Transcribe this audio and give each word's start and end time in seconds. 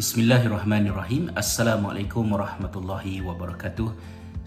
Bismillahirrahmanirrahim. 0.00 1.28
Assalamualaikum 1.36 2.24
warahmatullahi 2.32 3.20
wabarakatuh. 3.20 3.92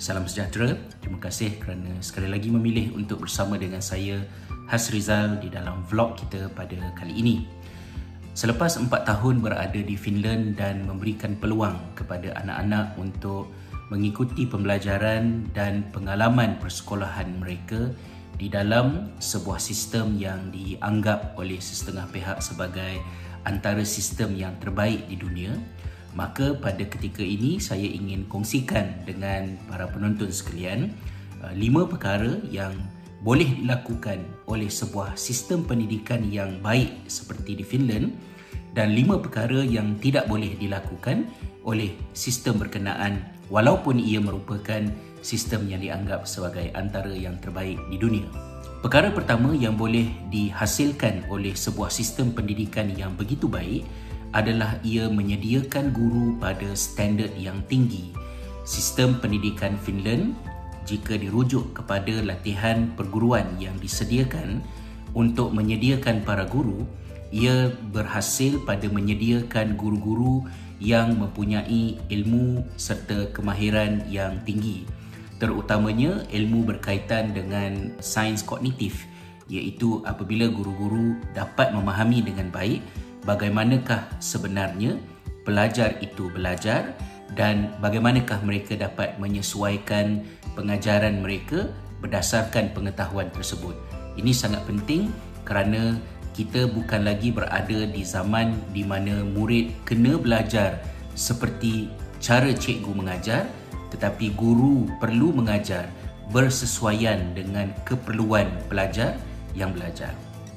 Salam 0.02 0.26
sejahtera. 0.26 0.74
Terima 0.98 1.22
kasih 1.22 1.62
kerana 1.62 1.94
sekali 2.02 2.26
lagi 2.26 2.50
memilih 2.50 2.98
untuk 2.98 3.22
bersama 3.22 3.54
dengan 3.62 3.78
saya 3.78 4.26
Has 4.66 4.90
Rizal 4.90 5.38
di 5.38 5.54
dalam 5.54 5.86
vlog 5.86 6.18
kita 6.18 6.50
pada 6.58 6.90
kali 6.98 7.22
ini. 7.22 7.46
Selepas 8.34 8.82
empat 8.82 9.06
tahun 9.06 9.46
berada 9.46 9.78
di 9.78 9.94
Finland 9.94 10.58
dan 10.58 10.90
memberikan 10.90 11.38
peluang 11.38 11.78
kepada 11.94 12.34
anak-anak 12.42 12.98
untuk 12.98 13.54
mengikuti 13.94 14.50
pembelajaran 14.50 15.54
dan 15.54 15.86
pengalaman 15.94 16.58
persekolahan 16.58 17.30
mereka 17.30 17.94
di 18.42 18.50
dalam 18.50 19.14
sebuah 19.22 19.62
sistem 19.62 20.18
yang 20.18 20.50
dianggap 20.50 21.38
oleh 21.38 21.62
setengah 21.62 22.10
pihak 22.10 22.42
sebagai 22.42 22.98
antara 23.44 23.84
sistem 23.84 24.36
yang 24.36 24.56
terbaik 24.60 25.08
di 25.08 25.16
dunia 25.20 25.56
maka 26.14 26.54
pada 26.54 26.86
ketika 26.86 27.26
ini 27.26 27.58
saya 27.58 27.86
ingin 27.86 28.30
kongsikan 28.30 29.02
dengan 29.04 29.58
para 29.66 29.90
penonton 29.90 30.30
sekalian 30.30 30.94
uh, 31.42 31.54
lima 31.58 31.90
perkara 31.90 32.38
yang 32.54 32.74
boleh 33.24 33.48
dilakukan 33.64 34.20
oleh 34.52 34.68
sebuah 34.68 35.16
sistem 35.16 35.64
pendidikan 35.64 36.28
yang 36.28 36.60
baik 36.60 37.08
seperti 37.08 37.56
di 37.56 37.66
Finland 37.66 38.12
dan 38.76 38.92
lima 38.94 39.18
perkara 39.18 39.64
yang 39.64 39.96
tidak 40.04 40.28
boleh 40.28 40.54
dilakukan 40.60 41.30
oleh 41.64 41.96
sistem 42.12 42.60
berkenaan 42.60 43.24
walaupun 43.48 43.98
ia 43.98 44.20
merupakan 44.20 44.84
sistem 45.24 45.72
yang 45.72 45.80
dianggap 45.80 46.28
sebagai 46.28 46.68
antara 46.76 47.16
yang 47.16 47.40
terbaik 47.40 47.80
di 47.88 47.96
dunia. 47.96 48.53
Perkara 48.84 49.16
pertama 49.16 49.56
yang 49.56 49.80
boleh 49.80 50.12
dihasilkan 50.28 51.32
oleh 51.32 51.56
sebuah 51.56 51.88
sistem 51.88 52.36
pendidikan 52.36 52.92
yang 52.92 53.16
begitu 53.16 53.48
baik 53.48 53.88
adalah 54.36 54.76
ia 54.84 55.08
menyediakan 55.08 55.96
guru 55.96 56.36
pada 56.36 56.68
standard 56.76 57.32
yang 57.40 57.64
tinggi. 57.72 58.12
Sistem 58.68 59.24
pendidikan 59.24 59.80
Finland 59.80 60.36
jika 60.84 61.16
dirujuk 61.16 61.72
kepada 61.72 62.28
latihan 62.28 62.92
perguruan 63.00 63.56
yang 63.56 63.80
disediakan 63.80 64.60
untuk 65.16 65.56
menyediakan 65.56 66.20
para 66.28 66.44
guru, 66.44 66.84
ia 67.32 67.72
berhasil 67.96 68.60
pada 68.68 68.92
menyediakan 68.92 69.80
guru-guru 69.80 70.44
yang 70.84 71.16
mempunyai 71.16 72.04
ilmu 72.12 72.68
serta 72.76 73.32
kemahiran 73.32 74.04
yang 74.12 74.44
tinggi 74.44 74.84
terutamanya 75.44 76.24
ilmu 76.32 76.64
berkaitan 76.64 77.36
dengan 77.36 77.92
sains 78.00 78.40
kognitif 78.40 79.04
iaitu 79.52 80.00
apabila 80.08 80.48
guru-guru 80.48 81.20
dapat 81.36 81.76
memahami 81.76 82.24
dengan 82.24 82.48
baik 82.48 82.80
bagaimanakah 83.28 84.08
sebenarnya 84.24 84.96
pelajar 85.44 86.00
itu 86.00 86.32
belajar 86.32 86.96
dan 87.36 87.76
bagaimanakah 87.84 88.40
mereka 88.48 88.80
dapat 88.80 89.20
menyesuaikan 89.20 90.24
pengajaran 90.56 91.20
mereka 91.20 91.68
berdasarkan 92.00 92.72
pengetahuan 92.72 93.28
tersebut. 93.36 93.76
Ini 94.16 94.32
sangat 94.32 94.64
penting 94.64 95.12
kerana 95.44 96.00
kita 96.32 96.72
bukan 96.72 97.04
lagi 97.04 97.36
berada 97.36 97.84
di 97.84 98.00
zaman 98.08 98.56
di 98.72 98.88
mana 98.88 99.28
murid 99.28 99.76
kena 99.84 100.16
belajar 100.16 100.80
seperti 101.20 101.92
cara 102.24 102.56
cikgu 102.56 102.96
mengajar 102.96 103.44
tetapi 103.94 104.34
guru 104.34 104.90
perlu 104.98 105.30
mengajar 105.30 105.86
bersesuaian 106.34 107.38
dengan 107.38 107.70
keperluan 107.86 108.50
pelajar 108.68 109.16
yang 109.54 109.70
belajar. 109.72 110.12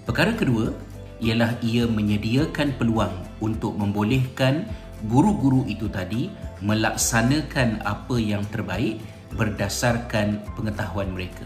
Perkara 0.08 0.32
kedua 0.32 0.72
ialah 1.20 1.52
ia 1.60 1.84
menyediakan 1.84 2.76
peluang 2.80 3.12
untuk 3.44 3.76
membolehkan 3.76 4.64
guru-guru 5.04 5.68
itu 5.68 5.86
tadi 5.92 6.32
melaksanakan 6.64 7.84
apa 7.84 8.16
yang 8.16 8.40
terbaik 8.48 8.96
berdasarkan 9.36 10.40
pengetahuan 10.56 11.12
mereka. 11.12 11.44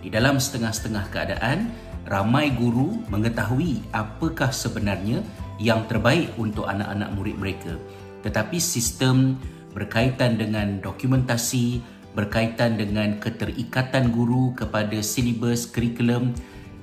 Di 0.00 0.08
dalam 0.08 0.40
setengah-setengah 0.40 1.04
keadaan, 1.12 1.68
ramai 2.06 2.54
guru 2.54 3.02
mengetahui 3.10 3.82
apakah 3.92 4.54
sebenarnya 4.54 5.20
yang 5.58 5.84
terbaik 5.90 6.30
untuk 6.38 6.64
anak-anak 6.70 7.10
murid 7.12 7.36
mereka. 7.36 7.74
Tetapi 8.22 8.56
sistem 8.62 9.36
berkaitan 9.76 10.40
dengan 10.40 10.80
dokumentasi, 10.80 11.84
berkaitan 12.16 12.80
dengan 12.80 13.20
keterikatan 13.20 14.08
guru 14.08 14.56
kepada 14.56 14.96
silibus, 15.04 15.68
kurikulum 15.68 16.32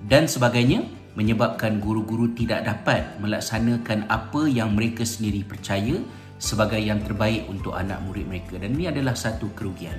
dan 0.06 0.30
sebagainya 0.30 0.86
menyebabkan 1.18 1.82
guru-guru 1.82 2.30
tidak 2.38 2.70
dapat 2.70 3.02
melaksanakan 3.18 4.06
apa 4.14 4.46
yang 4.46 4.78
mereka 4.78 5.02
sendiri 5.02 5.42
percaya 5.42 5.98
sebagai 6.38 6.78
yang 6.78 7.02
terbaik 7.02 7.50
untuk 7.50 7.74
anak 7.74 7.98
murid 8.06 8.30
mereka 8.30 8.62
dan 8.62 8.78
ini 8.78 8.94
adalah 8.94 9.18
satu 9.18 9.50
kerugian. 9.58 9.98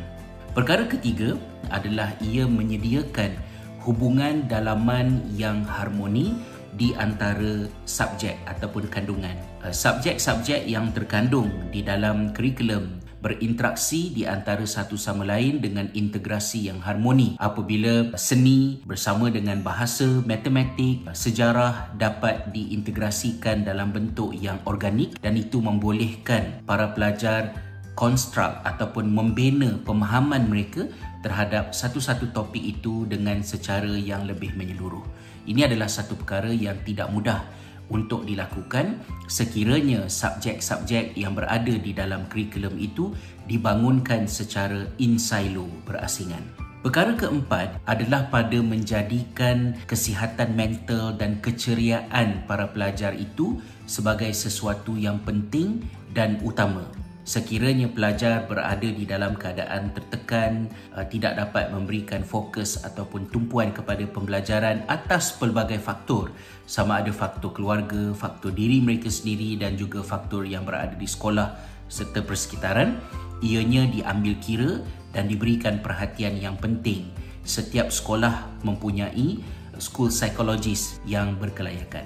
Perkara 0.54 0.86
ketiga 0.86 1.34
adalah 1.74 2.14
ia 2.22 2.46
menyediakan 2.46 3.34
hubungan 3.82 4.46
dalaman 4.46 5.26
yang 5.34 5.66
harmoni 5.66 6.38
di 6.74 6.92
antara 6.98 7.66
subjek 7.86 8.38
ataupun 8.46 8.90
kandungan. 8.90 9.34
Uh, 9.62 9.74
subjek-subjek 9.74 10.66
yang 10.68 10.90
terkandung 10.92 11.50
di 11.70 11.80
dalam 11.80 12.34
kurikulum 12.34 13.04
berinteraksi 13.24 14.12
di 14.12 14.28
antara 14.28 14.68
satu 14.68 15.00
sama 15.00 15.24
lain 15.24 15.64
dengan 15.64 15.88
integrasi 15.96 16.68
yang 16.68 16.84
harmoni 16.84 17.40
apabila 17.40 18.12
seni 18.20 18.84
bersama 18.84 19.32
dengan 19.32 19.64
bahasa, 19.64 20.04
matematik, 20.28 21.08
sejarah 21.16 21.96
dapat 21.96 22.52
diintegrasikan 22.52 23.64
dalam 23.64 23.96
bentuk 23.96 24.36
yang 24.36 24.60
organik 24.68 25.16
dan 25.24 25.40
itu 25.40 25.64
membolehkan 25.64 26.60
para 26.68 26.92
pelajar 26.92 27.56
konstruk 27.94 28.60
ataupun 28.66 29.10
membina 29.10 29.78
pemahaman 29.86 30.50
mereka 30.50 30.90
terhadap 31.22 31.72
satu-satu 31.72 32.34
topik 32.34 32.60
itu 32.60 33.08
dengan 33.08 33.40
secara 33.40 33.90
yang 33.96 34.28
lebih 34.28 34.52
menyeluruh. 34.58 35.02
Ini 35.48 35.70
adalah 35.70 35.88
satu 35.88 36.18
perkara 36.18 36.50
yang 36.52 36.76
tidak 36.84 37.08
mudah 37.08 37.40
untuk 37.88 38.24
dilakukan 38.24 39.00
sekiranya 39.28 40.08
subjek-subjek 40.08 41.16
yang 41.16 41.36
berada 41.36 41.72
di 41.72 41.92
dalam 41.92 42.24
kurikulum 42.32 42.76
itu 42.80 43.12
dibangunkan 43.44 44.24
secara 44.24 44.88
in 45.00 45.20
silo 45.20 45.68
berasingan. 45.84 46.42
Perkara 46.84 47.16
keempat 47.16 47.80
adalah 47.88 48.28
pada 48.28 48.60
menjadikan 48.60 49.72
kesihatan 49.88 50.52
mental 50.52 51.16
dan 51.16 51.40
keceriaan 51.40 52.44
para 52.44 52.68
pelajar 52.68 53.16
itu 53.16 53.56
sebagai 53.88 54.28
sesuatu 54.36 54.92
yang 54.92 55.16
penting 55.24 55.80
dan 56.12 56.36
utama 56.44 56.84
sekiranya 57.24 57.88
pelajar 57.88 58.44
berada 58.44 58.84
di 58.84 59.08
dalam 59.08 59.32
keadaan 59.34 59.96
tertekan, 59.96 60.68
uh, 60.92 61.02
tidak 61.08 61.40
dapat 61.40 61.72
memberikan 61.72 62.20
fokus 62.20 62.84
ataupun 62.84 63.32
tumpuan 63.32 63.72
kepada 63.72 64.04
pembelajaran 64.04 64.84
atas 64.86 65.32
pelbagai 65.34 65.80
faktor, 65.80 66.30
sama 66.68 67.00
ada 67.00 67.10
faktor 67.10 67.56
keluarga, 67.56 68.12
faktor 68.12 68.52
diri 68.52 68.84
mereka 68.84 69.08
sendiri 69.08 69.56
dan 69.56 69.74
juga 69.80 70.04
faktor 70.04 70.44
yang 70.44 70.68
berada 70.68 70.92
di 70.92 71.08
sekolah 71.08 71.56
serta 71.88 72.20
persekitaran, 72.20 73.00
ianya 73.40 73.88
diambil 73.88 74.36
kira 74.44 74.72
dan 75.16 75.26
diberikan 75.26 75.80
perhatian 75.80 76.36
yang 76.36 76.60
penting. 76.60 77.08
Setiap 77.44 77.92
sekolah 77.92 78.64
mempunyai 78.64 79.40
school 79.76 80.08
psychologist 80.08 81.00
yang 81.04 81.36
berkelayakan. 81.36 82.04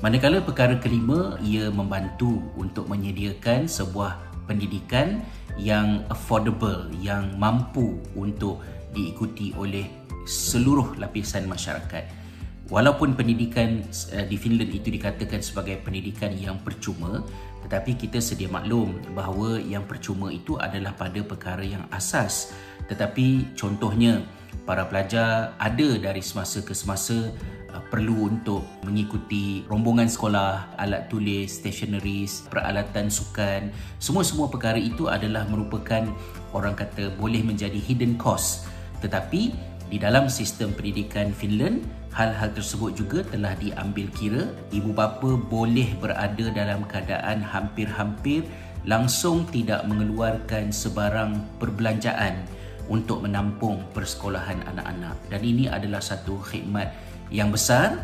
Manakala 0.00 0.40
perkara 0.40 0.80
kelima, 0.80 1.36
ia 1.44 1.68
membantu 1.68 2.40
untuk 2.56 2.88
menyediakan 2.88 3.68
sebuah 3.68 4.29
pendidikan 4.50 5.22
yang 5.54 6.02
affordable 6.10 6.90
yang 6.98 7.38
mampu 7.38 8.02
untuk 8.18 8.58
diikuti 8.90 9.54
oleh 9.54 9.86
seluruh 10.26 10.98
lapisan 10.98 11.46
masyarakat. 11.46 12.18
Walaupun 12.66 13.14
pendidikan 13.14 13.82
uh, 14.14 14.26
di 14.26 14.34
Finland 14.34 14.74
itu 14.74 14.90
dikatakan 14.90 15.42
sebagai 15.42 15.78
pendidikan 15.82 16.34
yang 16.34 16.58
percuma 16.62 17.22
tetapi 17.70 17.94
kita 17.94 18.18
sedia 18.18 18.50
maklum 18.50 18.98
bahawa 19.14 19.62
yang 19.62 19.86
percuma 19.86 20.32
itu 20.34 20.58
adalah 20.58 20.90
pada 20.96 21.22
perkara 21.22 21.62
yang 21.62 21.86
asas. 21.94 22.50
Tetapi 22.90 23.54
contohnya 23.54 24.26
para 24.64 24.86
pelajar 24.86 25.56
ada 25.58 25.88
dari 25.98 26.22
semasa 26.22 26.62
ke 26.62 26.72
semasa 26.76 27.32
Uh, 27.70 27.78
perlu 27.86 28.26
untuk 28.26 28.66
mengikuti 28.82 29.62
rombongan 29.70 30.10
sekolah, 30.10 30.74
alat 30.74 31.06
tulis, 31.06 31.54
stationeries, 31.54 32.42
peralatan 32.50 33.06
sukan. 33.06 33.70
Semua-semua 34.02 34.50
perkara 34.50 34.74
itu 34.74 35.06
adalah 35.06 35.46
merupakan 35.46 36.02
orang 36.50 36.74
kata 36.74 37.14
boleh 37.14 37.46
menjadi 37.46 37.78
hidden 37.78 38.18
cost. 38.18 38.66
Tetapi 39.06 39.54
di 39.86 39.98
dalam 40.02 40.26
sistem 40.26 40.74
pendidikan 40.74 41.30
Finland, 41.30 41.86
hal-hal 42.10 42.50
tersebut 42.50 42.98
juga 42.98 43.22
telah 43.30 43.54
diambil 43.54 44.10
kira. 44.18 44.50
Ibu 44.74 44.90
bapa 44.90 45.38
boleh 45.38 45.94
berada 46.02 46.50
dalam 46.50 46.82
keadaan 46.90 47.38
hampir-hampir 47.38 48.42
langsung 48.82 49.46
tidak 49.46 49.86
mengeluarkan 49.86 50.74
sebarang 50.74 51.38
perbelanjaan 51.62 52.42
untuk 52.90 53.22
menampung 53.22 53.86
persekolahan 53.94 54.66
anak-anak. 54.66 55.16
Dan 55.30 55.40
ini 55.46 55.70
adalah 55.70 56.02
satu 56.02 56.42
khidmat 56.42 56.90
yang 57.30 57.54
besar 57.54 57.94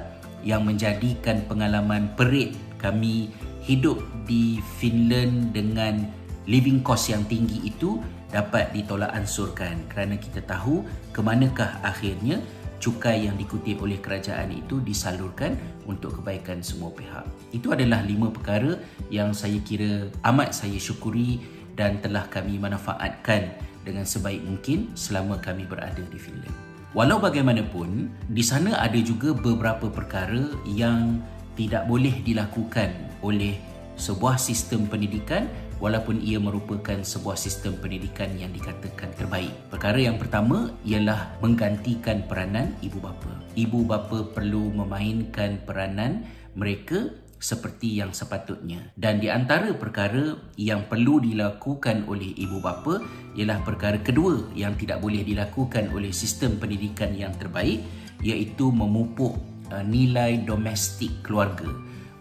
yang 0.46 0.62
menjadikan 0.62 1.42
pengalaman 1.50 2.14
perit 2.14 2.54
kami 2.78 3.34
hidup 3.66 3.98
di 4.30 4.62
Finland 4.78 5.50
dengan 5.50 6.06
living 6.46 6.86
cost 6.86 7.10
yang 7.10 7.26
tinggi 7.26 7.66
itu 7.66 7.98
dapat 8.30 8.70
ditolak 8.70 9.10
ansurkan 9.10 9.74
kerana 9.90 10.14
kita 10.14 10.38
tahu 10.46 10.86
ke 11.10 11.18
manakah 11.18 11.82
akhirnya 11.82 12.38
cukai 12.78 13.26
yang 13.26 13.34
dikutip 13.34 13.82
oleh 13.82 13.98
kerajaan 13.98 14.54
itu 14.54 14.78
disalurkan 14.84 15.58
untuk 15.90 16.22
kebaikan 16.22 16.62
semua 16.62 16.94
pihak. 16.94 17.26
Itu 17.50 17.74
adalah 17.74 18.06
lima 18.06 18.30
perkara 18.30 18.78
yang 19.10 19.34
saya 19.34 19.58
kira 19.66 20.12
amat 20.30 20.54
saya 20.54 20.78
syukuri 20.78 21.42
dan 21.74 21.98
telah 21.98 22.28
kami 22.30 22.60
manfaatkan 22.60 23.50
dengan 23.86 24.02
sebaik 24.02 24.42
mungkin 24.42 24.90
selama 24.98 25.38
kami 25.38 25.62
berada 25.62 26.02
di 26.02 26.18
Finland. 26.18 26.52
Walau 26.92 27.22
bagaimanapun, 27.22 28.10
di 28.26 28.42
sana 28.42 28.74
ada 28.82 28.98
juga 28.98 29.30
beberapa 29.30 29.86
perkara 29.86 30.50
yang 30.66 31.22
tidak 31.54 31.86
boleh 31.86 32.12
dilakukan 32.26 32.90
oleh 33.22 33.54
sebuah 33.96 34.36
sistem 34.36 34.84
pendidikan 34.90 35.48
walaupun 35.76 36.20
ia 36.24 36.40
merupakan 36.40 36.96
sebuah 37.00 37.36
sistem 37.36 37.76
pendidikan 37.80 38.32
yang 38.36 38.52
dikatakan 38.52 39.12
terbaik. 39.16 39.52
Perkara 39.68 40.00
yang 40.00 40.16
pertama 40.16 40.72
ialah 40.88 41.36
menggantikan 41.44 42.24
peranan 42.24 42.72
ibu 42.80 43.00
bapa. 43.00 43.32
Ibu 43.56 43.84
bapa 43.84 44.32
perlu 44.32 44.72
memainkan 44.72 45.60
peranan 45.64 46.24
mereka 46.56 47.12
seperti 47.36 48.00
yang 48.00 48.16
sepatutnya. 48.16 48.92
Dan 48.96 49.20
di 49.20 49.28
antara 49.28 49.72
perkara 49.76 50.36
yang 50.56 50.88
perlu 50.88 51.20
dilakukan 51.20 52.08
oleh 52.08 52.32
ibu 52.36 52.58
bapa 52.60 53.04
ialah 53.36 53.60
perkara 53.62 54.00
kedua 54.00 54.50
yang 54.56 54.74
tidak 54.74 55.04
boleh 55.04 55.20
dilakukan 55.22 55.92
oleh 55.92 56.10
sistem 56.10 56.56
pendidikan 56.56 57.12
yang 57.12 57.32
terbaik 57.36 57.84
iaitu 58.24 58.72
memupuk 58.72 59.36
uh, 59.68 59.84
nilai 59.84 60.40
domestik 60.42 61.20
keluarga. 61.20 61.68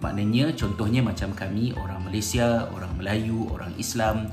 Maknanya 0.04 0.52
contohnya 0.54 1.02
macam 1.02 1.32
kami 1.32 1.72
orang 1.74 2.04
Malaysia, 2.04 2.68
orang 2.76 2.94
Melayu, 3.00 3.48
orang 3.50 3.74
Islam, 3.80 4.30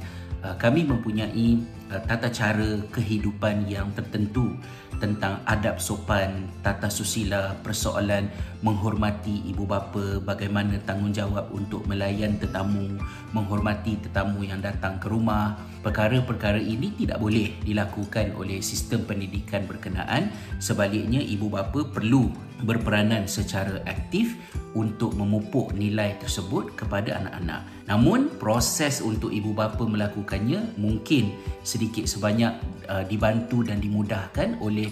kami 0.59 0.83
mempunyai 0.83 1.63
uh, 1.95 2.03
tata 2.03 2.27
cara 2.27 2.83
kehidupan 2.91 3.71
yang 3.71 3.95
tertentu 3.95 4.59
tentang 4.99 5.43
adab 5.51 5.83
sopan, 5.83 6.47
tata 6.63 6.87
susila, 6.87 7.59
persoalan 7.67 8.31
menghormati 8.63 9.43
ibu 9.51 9.67
bapa, 9.67 10.23
bagaimana 10.23 10.79
tanggungjawab 10.87 11.51
untuk 11.51 11.83
melayan 11.91 12.39
tetamu, 12.39 13.03
menghormati 13.35 13.99
tetamu 13.99 14.47
yang 14.47 14.63
datang 14.63 15.03
ke 15.03 15.11
rumah. 15.11 15.59
Perkara-perkara 15.83 16.63
ini 16.63 16.95
tidak 16.95 17.19
boleh 17.19 17.51
dilakukan 17.67 18.39
oleh 18.39 18.63
sistem 18.63 19.03
pendidikan 19.03 19.67
berkenaan. 19.67 20.31
Sebaliknya, 20.63 21.19
ibu 21.19 21.51
bapa 21.51 21.83
perlu 21.91 22.31
berperanan 22.63 23.27
secara 23.29 23.83
aktif 23.85 24.39
untuk 24.73 25.13
memupuk 25.15 25.77
nilai 25.77 26.17
tersebut 26.19 26.73
kepada 26.75 27.21
anak-anak. 27.21 27.63
Namun 27.87 28.33
proses 28.41 29.05
untuk 29.05 29.31
ibu 29.31 29.53
bapa 29.53 29.85
melakukannya 29.85 30.79
mungkin 30.81 31.37
sedikit 31.63 32.09
sebanyak 32.09 32.57
uh, 32.89 33.05
dibantu 33.05 33.63
dan 33.63 33.79
dimudahkan 33.79 34.59
oleh 34.65 34.89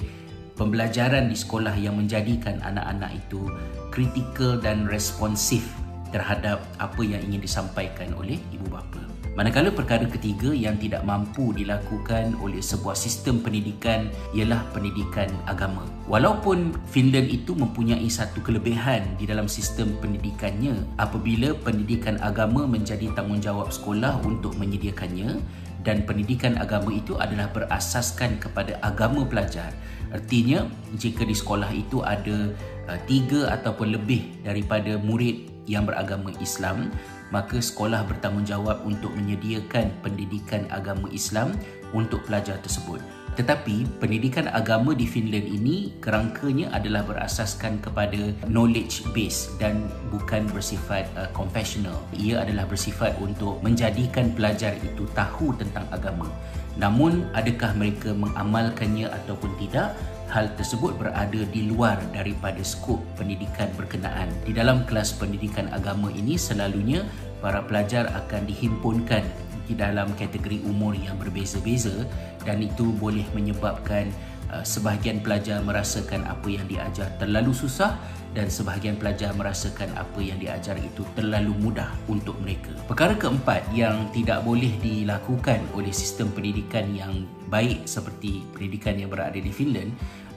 pembelajaran 0.61 1.33
di 1.33 1.37
sekolah 1.39 1.73
yang 1.81 1.97
menjadikan 1.97 2.61
anak-anak 2.61 3.17
itu 3.17 3.49
kritikal 3.89 4.61
dan 4.61 4.85
responsif 4.85 5.65
terhadap 6.13 6.61
apa 6.77 7.01
yang 7.01 7.23
ingin 7.25 7.41
disampaikan 7.41 8.13
oleh 8.19 8.37
ibu 8.53 8.67
bapa. 8.69 9.10
Manakala 9.41 9.73
perkara 9.73 10.05
ketiga 10.05 10.53
yang 10.53 10.77
tidak 10.77 11.01
mampu 11.01 11.57
dilakukan 11.57 12.37
oleh 12.45 12.61
sebuah 12.61 12.93
sistem 12.93 13.41
pendidikan 13.41 14.13
ialah 14.37 14.61
pendidikan 14.77 15.33
agama. 15.49 15.81
Walaupun 16.13 16.77
Finland 16.93 17.33
itu 17.33 17.57
mempunyai 17.57 18.05
satu 18.13 18.45
kelebihan 18.45 19.01
di 19.17 19.25
dalam 19.25 19.49
sistem 19.49 19.97
pendidikannya 19.97 20.85
apabila 21.01 21.57
pendidikan 21.57 22.21
agama 22.21 22.69
menjadi 22.69 23.09
tanggungjawab 23.17 23.73
sekolah 23.73 24.21
untuk 24.29 24.61
menyediakannya 24.61 25.41
dan 25.89 26.05
pendidikan 26.05 26.61
agama 26.61 26.93
itu 26.93 27.17
adalah 27.17 27.49
berasaskan 27.49 28.45
kepada 28.45 28.77
agama 28.85 29.25
pelajar. 29.25 29.73
Artinya 30.13 30.69
jika 31.01 31.25
di 31.25 31.33
sekolah 31.33 31.73
itu 31.73 32.05
ada 32.05 32.53
uh, 32.93 33.01
tiga 33.09 33.57
ataupun 33.57 33.97
lebih 33.97 34.45
daripada 34.45 35.01
murid 35.01 35.49
yang 35.65 35.89
beragama 35.89 36.29
Islam 36.45 36.93
maka 37.31 37.59
sekolah 37.59 38.07
bertanggungjawab 38.07 38.87
untuk 38.87 39.15
menyediakan 39.15 39.91
pendidikan 40.03 40.67
agama 40.71 41.11
Islam 41.11 41.55
untuk 41.95 42.23
pelajar 42.27 42.59
tersebut. 42.63 43.03
Tetapi 43.39 44.03
pendidikan 44.03 44.51
agama 44.51 44.91
di 44.91 45.07
Finland 45.07 45.47
ini 45.47 45.95
kerangkanya 46.03 46.75
adalah 46.75 47.07
berasaskan 47.07 47.79
kepada 47.79 48.35
knowledge 48.51 49.07
base 49.15 49.49
dan 49.63 49.87
bukan 50.11 50.51
bersifat 50.51 51.07
uh, 51.15 51.31
confessional. 51.31 51.95
Ia 52.19 52.43
adalah 52.43 52.67
bersifat 52.67 53.15
untuk 53.23 53.63
menjadikan 53.63 54.35
pelajar 54.35 54.75
itu 54.83 55.07
tahu 55.15 55.55
tentang 55.57 55.87
agama. 55.95 56.27
Namun 56.75 57.31
adakah 57.33 57.71
mereka 57.79 58.11
mengamalkannya 58.13 59.07
ataupun 59.09 59.55
tidak? 59.63 59.95
Hal 60.31 60.47
tersebut 60.55 60.95
berada 60.95 61.43
di 61.51 61.67
luar 61.67 61.99
daripada 62.15 62.63
skop 62.63 63.03
pendidikan 63.19 63.67
berkenaan. 63.75 64.31
Di 64.47 64.55
dalam 64.55 64.87
kelas 64.87 65.19
pendidikan 65.19 65.67
agama 65.75 66.09
ini 66.15 66.39
selalunya 66.39 67.03
para 67.43 67.61
pelajar 67.67 68.07
akan 68.15 68.47
dihimpunkan 68.47 69.27
di 69.67 69.75
dalam 69.75 70.11
kategori 70.19 70.63
umur 70.67 70.95
yang 70.99 71.15
berbeza-beza 71.19 72.07
dan 72.43 72.63
itu 72.63 72.91
boleh 72.99 73.23
menyebabkan 73.35 74.11
uh, 74.51 74.67
sebahagian 74.67 75.23
pelajar 75.23 75.63
merasakan 75.63 76.27
apa 76.27 76.49
yang 76.51 76.67
diajar 76.67 77.07
terlalu 77.23 77.55
susah 77.55 77.95
dan 78.31 78.47
sebahagian 78.47 78.95
pelajar 78.95 79.35
merasakan 79.35 79.91
apa 79.99 80.23
yang 80.23 80.39
diajar 80.39 80.79
itu 80.79 81.03
terlalu 81.19 81.51
mudah 81.59 81.91
untuk 82.07 82.39
mereka. 82.39 82.71
Perkara 82.87 83.19
keempat 83.19 83.67
yang 83.75 84.07
tidak 84.15 84.47
boleh 84.47 84.71
dilakukan 84.79 85.59
oleh 85.75 85.91
sistem 85.91 86.31
pendidikan 86.31 86.87
yang 86.95 87.27
baik 87.51 87.91
seperti 87.91 88.47
pendidikan 88.55 88.95
yang 89.03 89.11
berada 89.11 89.35
di 89.35 89.51
Finland 89.51 89.91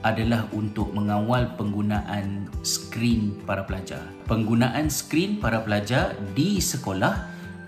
adalah 0.04 0.44
untuk 0.52 0.92
mengawal 0.92 1.56
penggunaan 1.56 2.46
skrin 2.60 3.32
para 3.48 3.64
pelajar. 3.64 4.04
Penggunaan 4.28 4.92
skrin 4.92 5.40
para 5.40 5.64
pelajar 5.64 6.12
di 6.36 6.60
sekolah 6.60 7.14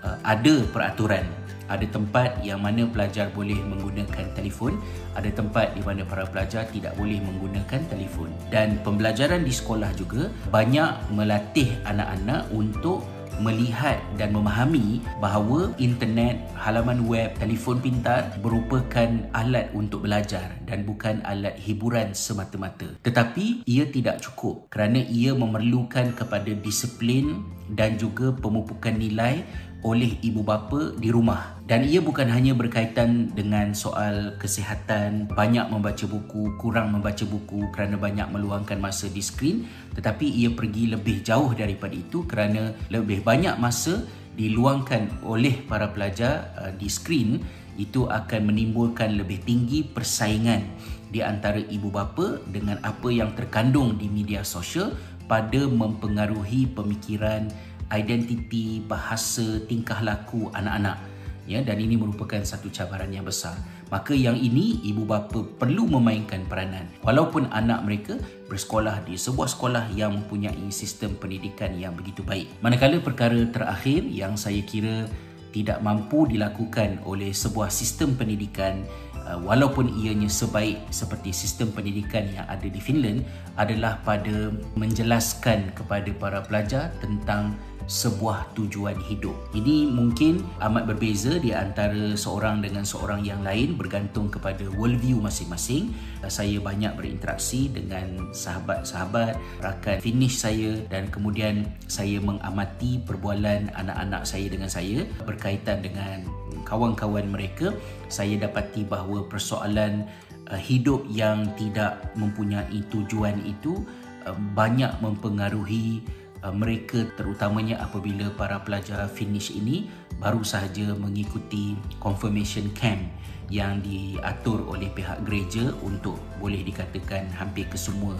uh, 0.05 0.17
ada 0.21 0.61
peraturan. 0.69 1.25
Ada 1.67 1.83
tempat 1.91 2.39
yang 2.47 2.63
mana 2.63 2.87
pelajar 2.87 3.27
boleh 3.35 3.59
menggunakan 3.59 4.31
telefon, 4.31 4.79
ada 5.19 5.27
tempat 5.27 5.75
di 5.75 5.83
mana 5.83 6.07
para 6.07 6.23
pelajar 6.23 6.63
tidak 6.71 6.95
boleh 6.95 7.19
menggunakan 7.19 7.83
telefon. 7.91 8.31
Dan 8.47 8.79
pembelajaran 8.87 9.43
di 9.43 9.51
sekolah 9.51 9.91
juga 9.99 10.31
banyak 10.47 11.11
melatih 11.11 11.75
anak-anak 11.83 12.47
untuk 12.55 13.03
melihat 13.41 13.97
dan 14.17 14.33
memahami 14.33 15.01
bahawa 15.21 15.73
internet, 15.77 16.41
halaman 16.57 17.05
web, 17.05 17.33
telefon 17.37 17.81
pintar 17.81 18.33
merupakan 18.41 19.09
alat 19.33 19.69
untuk 19.73 20.05
belajar 20.05 20.57
dan 20.65 20.85
bukan 20.85 21.21
alat 21.25 21.57
hiburan 21.57 22.13
semata-mata. 22.13 22.97
Tetapi 23.01 23.65
ia 23.65 23.85
tidak 23.89 24.21
cukup 24.21 24.69
kerana 24.69 25.01
ia 25.05 25.33
memerlukan 25.33 26.13
kepada 26.13 26.51
disiplin 26.53 27.41
dan 27.73 27.99
juga 27.99 28.31
pemupukan 28.31 28.95
nilai 28.95 29.43
oleh 29.85 30.17
ibu 30.25 30.41
bapa 30.41 30.97
di 30.97 31.13
rumah 31.13 31.56
dan 31.67 31.83
ia 31.83 31.99
bukan 31.99 32.31
hanya 32.31 32.55
berkaitan 32.55 33.27
dengan 33.35 33.75
soal 33.75 34.39
kesihatan 34.39 35.27
banyak 35.27 35.67
membaca 35.67 36.07
buku 36.07 36.55
kurang 36.55 36.95
membaca 36.95 37.27
buku 37.27 37.67
kerana 37.75 37.99
banyak 37.99 38.23
meluangkan 38.31 38.79
masa 38.79 39.11
di 39.11 39.19
skrin 39.19 39.67
tetapi 39.91 40.23
ia 40.23 40.47
pergi 40.55 40.95
lebih 40.95 41.19
jauh 41.27 41.51
daripada 41.51 41.91
itu 41.91 42.23
kerana 42.23 42.71
lebih 42.87 43.19
banyak 43.19 43.59
masa 43.59 44.07
diluangkan 44.39 45.27
oleh 45.27 45.59
para 45.67 45.91
pelajar 45.91 46.55
uh, 46.55 46.71
di 46.71 46.87
skrin 46.87 47.43
itu 47.75 48.07
akan 48.07 48.47
menimbulkan 48.47 49.19
lebih 49.19 49.43
tinggi 49.43 49.83
persaingan 49.83 50.63
di 51.11 51.19
antara 51.19 51.59
ibu 51.59 51.91
bapa 51.91 52.39
dengan 52.47 52.79
apa 52.79 53.11
yang 53.11 53.35
terkandung 53.35 53.99
di 53.99 54.07
media 54.07 54.41
sosial 54.47 54.95
pada 55.27 55.67
mempengaruhi 55.67 56.71
pemikiran 56.71 57.51
identiti, 57.91 58.83
bahasa, 58.83 59.63
tingkah 59.63 60.03
laku 60.03 60.51
anak-anak. 60.51 60.99
Ya, 61.47 61.63
dan 61.63 61.79
ini 61.79 61.95
merupakan 61.95 62.43
satu 62.43 62.67
cabaran 62.67 63.07
yang 63.07 63.23
besar. 63.23 63.55
Maka 63.87 64.11
yang 64.11 64.35
ini 64.35 64.83
ibu 64.83 65.07
bapa 65.07 65.47
perlu 65.55 65.87
memainkan 65.87 66.43
peranan. 66.43 66.91
Walaupun 67.07 67.47
anak 67.55 67.87
mereka 67.87 68.19
bersekolah 68.51 69.07
di 69.07 69.15
sebuah 69.15 69.47
sekolah 69.47 69.95
yang 69.95 70.11
mempunyai 70.11 70.67
sistem 70.75 71.15
pendidikan 71.15 71.71
yang 71.79 71.95
begitu 71.95 72.19
baik. 72.19 72.51
Manakala 72.59 72.99
perkara 72.99 73.47
terakhir 73.47 74.03
yang 74.11 74.35
saya 74.35 74.59
kira 74.67 75.07
tidak 75.55 75.79
mampu 75.79 76.27
dilakukan 76.27 76.99
oleh 77.07 77.31
sebuah 77.31 77.71
sistem 77.71 78.13
pendidikan 78.13 78.83
uh, 79.25 79.39
walaupun 79.41 79.89
ianya 80.03 80.29
sebaik 80.29 80.77
seperti 80.91 81.33
sistem 81.33 81.71
pendidikan 81.71 82.27
yang 82.29 82.45
ada 82.45 82.67
di 82.67 82.77
Finland 82.77 83.23
adalah 83.57 83.97
pada 84.03 84.51
menjelaskan 84.77 85.73
kepada 85.73 86.09
para 86.15 86.39
pelajar 86.43 86.93
tentang 86.99 87.55
sebuah 87.87 88.51
tujuan 88.53 88.99
hidup. 88.99 89.33
Ini 89.55 89.87
mungkin 89.87 90.43
amat 90.59 90.91
berbeza 90.91 91.39
di 91.39 91.55
antara 91.55 92.13
seorang 92.19 92.59
dengan 92.59 92.83
seorang 92.83 93.23
yang 93.23 93.39
lain 93.47 93.79
bergantung 93.79 94.27
kepada 94.27 94.67
worldview 94.75 95.23
masing-masing. 95.23 95.95
Saya 96.27 96.59
banyak 96.59 96.99
berinteraksi 96.99 97.71
dengan 97.71 98.35
sahabat-sahabat, 98.35 99.39
rakan 99.63 99.97
finish 100.03 100.35
saya 100.43 100.83
dan 100.91 101.07
kemudian 101.07 101.63
saya 101.87 102.19
mengamati 102.19 102.99
perbualan 103.07 103.71
anak-anak 103.71 104.27
saya 104.27 104.51
dengan 104.51 104.67
saya 104.67 105.07
berkaitan 105.23 105.79
dengan 105.79 106.27
kawan-kawan 106.67 107.31
mereka. 107.31 107.71
Saya 108.11 108.35
dapati 108.35 108.83
bahawa 108.83 109.23
persoalan 109.31 110.03
uh, 110.51 110.59
hidup 110.59 111.07
yang 111.07 111.47
tidak 111.55 112.03
mempunyai 112.19 112.83
tujuan 112.91 113.39
itu 113.47 113.79
uh, 114.27 114.35
banyak 114.51 114.91
mempengaruhi 114.99 116.03
Uh, 116.26 116.26
mereka 116.53 117.05
terutamanya 117.17 117.81
apabila 117.81 118.29
para 118.37 118.61
pelajar 118.61 119.09
finish 119.09 119.49
ini 119.53 119.89
baru 120.21 120.41
sahaja 120.41 120.93
mengikuti 120.97 121.77
confirmation 122.01 122.69
camp 122.73 123.01
yang 123.47 123.79
diatur 123.79 124.63
oleh 124.67 124.91
pihak 124.91 125.23
gereja 125.23 125.71
untuk 125.79 126.19
boleh 126.37 126.61
dikatakan 126.63 127.31
hampir 127.31 127.63
kesemua 127.71 128.15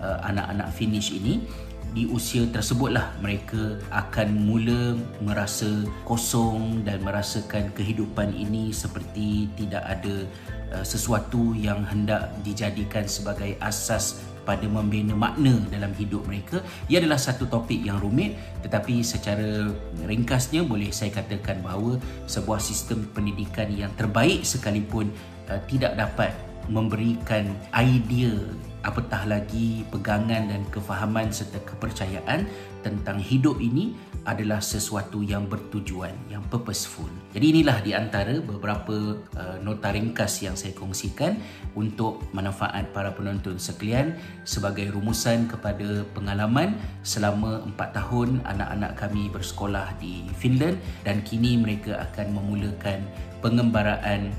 uh, 0.00 0.18
anak-anak 0.24 0.72
finish 0.72 1.12
ini. 1.12 1.44
Di 1.90 2.06
usia 2.06 2.46
tersebutlah 2.46 3.18
mereka 3.18 3.74
akan 3.90 4.46
mula 4.46 4.94
merasa 5.18 5.66
kosong 6.06 6.86
dan 6.86 7.02
merasakan 7.02 7.74
kehidupan 7.74 8.30
ini 8.30 8.70
seperti 8.70 9.50
tidak 9.58 9.82
ada 9.98 10.22
uh, 10.70 10.86
sesuatu 10.86 11.50
yang 11.58 11.82
hendak 11.82 12.30
dijadikan 12.46 13.10
sebagai 13.10 13.58
asas 13.58 14.22
pada 14.50 14.66
membina 14.66 15.14
makna 15.14 15.62
dalam 15.70 15.94
hidup 15.94 16.26
mereka. 16.26 16.58
Ia 16.90 16.98
adalah 16.98 17.22
satu 17.22 17.46
topik 17.46 17.78
yang 17.86 18.02
rumit 18.02 18.34
tetapi 18.66 19.06
secara 19.06 19.70
ringkasnya 20.02 20.66
boleh 20.66 20.90
saya 20.90 21.14
katakan 21.14 21.62
bahawa 21.62 22.02
sebuah 22.26 22.58
sistem 22.58 23.06
pendidikan 23.14 23.70
yang 23.70 23.94
terbaik 23.94 24.42
sekalipun 24.42 25.06
uh, 25.46 25.62
tidak 25.70 25.94
dapat 25.94 26.34
memberikan 26.66 27.46
idea 27.78 28.34
apatah 28.80 29.28
lagi 29.28 29.84
pegangan 29.92 30.48
dan 30.48 30.62
kefahaman 30.72 31.28
serta 31.28 31.60
kepercayaan 31.68 32.48
tentang 32.80 33.20
hidup 33.20 33.60
ini 33.60 33.92
adalah 34.28 34.60
sesuatu 34.60 35.24
yang 35.24 35.48
bertujuan, 35.48 36.12
yang 36.28 36.44
purposeful. 36.52 37.08
Jadi 37.32 37.56
inilah 37.56 37.78
di 37.80 37.96
antara 37.96 38.36
beberapa 38.42 39.16
uh, 39.36 39.56
nota 39.64 39.88
ringkas 39.94 40.44
yang 40.44 40.58
saya 40.58 40.76
kongsikan 40.76 41.38
untuk 41.72 42.20
manfaat 42.34 42.90
para 42.92 43.14
penonton 43.14 43.56
sekalian 43.56 44.18
sebagai 44.44 44.92
rumusan 44.92 45.48
kepada 45.48 46.04
pengalaman 46.12 46.76
selama 47.00 47.64
4 47.76 47.96
tahun 47.96 48.28
anak-anak 48.44 48.92
kami 48.98 49.32
bersekolah 49.32 49.96
di 50.02 50.26
Finland 50.36 50.76
dan 51.06 51.22
kini 51.24 51.56
mereka 51.56 51.96
akan 52.10 52.36
memulakan 52.36 53.06
pengembaraan 53.40 54.34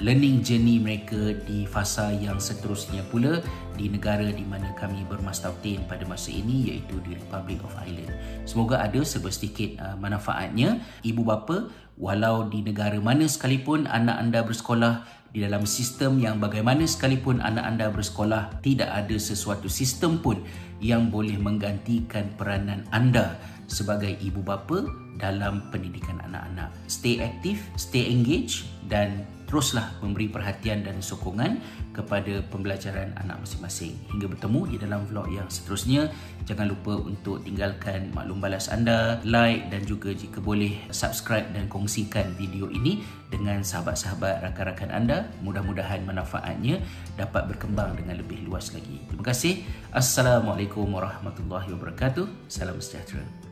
learning 0.00 0.44
journey 0.44 0.78
mereka 0.78 1.34
di 1.44 1.64
fasa 1.64 2.12
yang 2.12 2.38
seterusnya 2.38 3.02
pula 3.08 3.40
di 3.74 3.88
negara 3.88 4.28
di 4.28 4.44
mana 4.44 4.70
kami 4.76 5.02
bermastautin 5.08 5.82
pada 5.88 6.04
masa 6.04 6.28
ini 6.30 6.72
iaitu 6.72 7.00
di 7.02 7.16
Republic 7.16 7.64
of 7.64 7.72
Ireland. 7.80 8.12
Semoga 8.44 8.84
ada 8.84 9.00
sedikit 9.02 9.80
uh, 9.80 9.96
manfaatnya 9.96 10.78
ibu 11.00 11.24
bapa 11.24 11.72
walau 11.96 12.48
di 12.48 12.64
negara 12.64 12.96
mana 13.00 13.28
sekalipun 13.28 13.88
anak 13.88 14.16
anda 14.20 14.40
bersekolah 14.44 15.04
di 15.30 15.46
dalam 15.46 15.62
sistem 15.62 16.18
yang 16.18 16.42
bagaimana 16.42 16.82
sekalipun 16.82 17.38
anak 17.38 17.62
anda 17.62 17.86
bersekolah 17.88 18.60
tidak 18.66 18.90
ada 18.90 19.14
sesuatu 19.14 19.70
sistem 19.70 20.18
pun 20.18 20.42
yang 20.82 21.12
boleh 21.12 21.38
menggantikan 21.38 22.26
peranan 22.34 22.82
anda 22.90 23.38
sebagai 23.70 24.18
ibu 24.18 24.42
bapa 24.42 24.82
dalam 25.22 25.62
pendidikan 25.70 26.18
anak-anak. 26.26 26.74
Stay 26.90 27.22
aktif, 27.22 27.62
stay 27.78 28.10
engaged 28.10 28.66
dan 28.90 29.22
teruslah 29.50 29.98
memberi 29.98 30.30
perhatian 30.30 30.86
dan 30.86 31.02
sokongan 31.02 31.58
kepada 31.90 32.38
pembelajaran 32.54 33.10
anak 33.18 33.42
masing-masing. 33.42 33.98
Hingga 34.14 34.30
bertemu 34.30 34.60
di 34.70 34.76
dalam 34.78 35.02
vlog 35.10 35.26
yang 35.26 35.50
seterusnya, 35.50 36.06
jangan 36.46 36.70
lupa 36.70 36.94
untuk 37.02 37.42
tinggalkan 37.42 38.14
maklum 38.14 38.38
balas 38.38 38.70
anda, 38.70 39.18
like 39.26 39.66
dan 39.74 39.82
juga 39.82 40.14
jika 40.14 40.38
boleh 40.38 40.78
subscribe 40.94 41.50
dan 41.50 41.66
kongsikan 41.66 42.30
video 42.38 42.70
ini 42.70 43.02
dengan 43.26 43.66
sahabat-sahabat 43.66 44.46
rakan-rakan 44.46 44.90
anda. 44.94 45.26
Mudah-mudahan 45.42 46.06
manfaatnya 46.06 46.78
dapat 47.18 47.50
berkembang 47.50 47.98
dengan 47.98 48.22
lebih 48.22 48.46
luas 48.46 48.70
lagi. 48.70 49.02
Terima 49.10 49.26
kasih. 49.26 49.66
Assalamualaikum 49.90 50.86
warahmatullahi 50.86 51.74
wabarakatuh. 51.74 52.46
Salam 52.46 52.78
sejahtera. 52.78 53.49